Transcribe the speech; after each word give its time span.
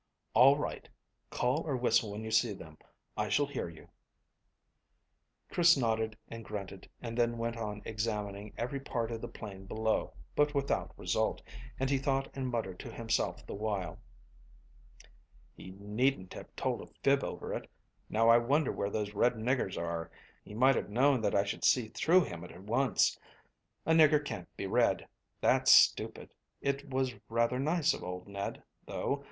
"All 0.33 0.57
right. 0.57 0.89
Call 1.29 1.61
or 1.61 1.77
whistle 1.77 2.11
when 2.11 2.23
you 2.23 2.31
see 2.31 2.53
them. 2.53 2.79
I 3.15 3.29
shall 3.29 3.45
hear 3.45 3.69
you." 3.69 3.87
Chris 5.51 5.77
nodded 5.77 6.17
and 6.27 6.43
grunted, 6.43 6.89
and 7.03 7.15
then 7.15 7.37
went 7.37 7.55
on 7.55 7.83
examining 7.85 8.51
every 8.57 8.79
part 8.79 9.11
of 9.11 9.21
the 9.21 9.27
plain 9.27 9.67
below, 9.67 10.15
but 10.35 10.55
without 10.55 10.91
result, 10.97 11.43
and 11.79 11.87
he 11.87 11.99
thought 11.99 12.31
and 12.35 12.47
muttered 12.47 12.79
to 12.79 12.91
himself 12.91 13.45
the 13.45 13.53
while. 13.53 13.99
"He 15.53 15.69
needn't 15.77 16.33
have 16.33 16.55
told 16.55 16.81
a 16.81 16.87
fib 17.03 17.23
over 17.23 17.53
it. 17.53 17.69
Now, 18.09 18.27
I 18.27 18.39
wonder 18.39 18.71
where 18.71 18.89
those 18.89 19.13
red 19.13 19.35
niggers 19.35 19.77
are. 19.79 20.09
He 20.43 20.55
might 20.55 20.73
have 20.73 20.89
known 20.89 21.21
that 21.21 21.35
I 21.35 21.43
should 21.43 21.63
see 21.63 21.89
through 21.89 22.23
him 22.23 22.43
at 22.43 22.59
once. 22.63 23.19
A 23.85 23.91
nigger 23.93 24.25
can't 24.25 24.49
be 24.57 24.65
red. 24.65 25.07
That's 25.41 25.69
stupid. 25.71 26.33
It 26.59 26.89
was 26.89 27.13
rather 27.29 27.59
nice 27.59 27.93
of 27.93 28.03
old 28.03 28.27
Ned, 28.27 28.63
though. 28.87 29.19